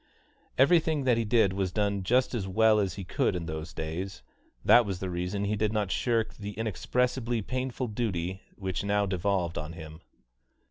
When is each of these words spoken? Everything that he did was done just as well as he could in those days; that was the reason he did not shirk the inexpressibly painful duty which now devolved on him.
Everything 0.57 1.03
that 1.03 1.19
he 1.19 1.23
did 1.23 1.53
was 1.53 1.71
done 1.71 2.01
just 2.01 2.33
as 2.33 2.47
well 2.47 2.79
as 2.79 2.95
he 2.95 3.03
could 3.03 3.35
in 3.35 3.45
those 3.45 3.71
days; 3.71 4.23
that 4.65 4.83
was 4.83 4.97
the 4.97 5.11
reason 5.11 5.43
he 5.45 5.55
did 5.55 5.71
not 5.71 5.91
shirk 5.91 6.33
the 6.33 6.53
inexpressibly 6.53 7.39
painful 7.43 7.85
duty 7.85 8.41
which 8.55 8.83
now 8.83 9.05
devolved 9.05 9.59
on 9.59 9.73
him. 9.73 10.01